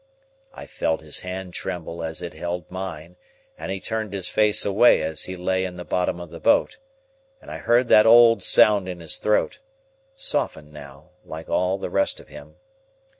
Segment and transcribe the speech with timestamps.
[0.51, 3.17] I felt his hand tremble as it held mine,
[3.55, 6.79] and he turned his face away as he lay in the bottom of the boat,
[7.39, 12.29] and I heard that old sound in his throat,—softened now, like all the rest of
[12.29, 12.55] him.